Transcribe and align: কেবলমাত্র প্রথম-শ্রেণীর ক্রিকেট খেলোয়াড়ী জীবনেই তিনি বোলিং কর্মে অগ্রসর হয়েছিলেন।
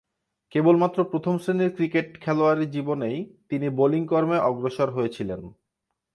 কেবলমাত্র 0.51 1.03
প্রথম-শ্রেণীর 1.03 1.75
ক্রিকেট 1.75 2.07
খেলোয়াড়ী 2.21 2.65
জীবনেই 2.65 3.17
তিনি 3.49 3.67
বোলিং 3.69 4.03
কর্মে 4.07 4.37
অগ্রসর 4.39 4.89
হয়েছিলেন। 4.91 5.41